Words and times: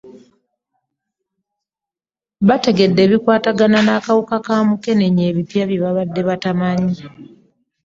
Bategedde 2.47 3.03
ku 3.05 3.11
bikwatagana 3.11 3.77
n'akawuka 3.85 4.35
ka 4.45 4.55
Mukenenya 4.67 5.23
ebipya 5.31 5.63
bye 5.69 5.81
babadde 5.83 6.21
tebamanyi. 6.27 6.95